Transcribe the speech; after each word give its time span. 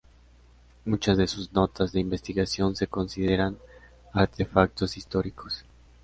Muchas 0.83 1.15
de 1.15 1.27
sus 1.27 1.53
notas 1.53 1.91
de 1.91 1.99
investigación 1.99 2.75
se 2.75 2.87
consideran 2.87 3.59
artefactos 4.15 4.97
históricos. 4.97 5.63